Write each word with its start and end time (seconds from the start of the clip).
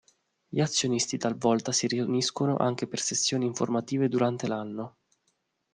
Gli 0.47 0.59
azionisti 0.59 1.19
talvolta 1.19 1.71
si 1.71 1.85
riuniscono 1.85 2.55
anche 2.57 2.87
per 2.87 2.99
sessioni 2.99 3.45
informative 3.45 4.09
durante 4.09 4.47
l'anno. 4.47 4.95